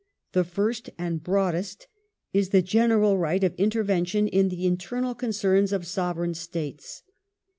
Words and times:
The 0.31 0.43
first 0.43 0.89
and 0.97 1.21
broadest 1.23 1.85
is 2.33 2.49
the 2.49 2.63
general 2.63 3.19
right 3.19 3.43
of 3.43 3.53
intervention 3.53 4.27
in 4.27 4.49
the 4.49 4.65
internal 4.65 5.13
concerns 5.13 5.71
of 5.71 5.85
Sovereign 5.85 6.33
States. 6.33 7.03